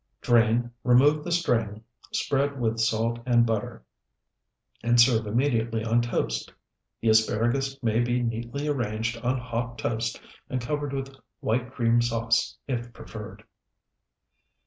[0.19, 3.85] Drain, remove the string, spread with salt and butter,
[4.81, 6.51] and serve immediately on toast.
[7.01, 10.19] The asparagus may be neatly arranged on hot toast
[10.49, 13.43] and covered with white cream sauce, if preferred.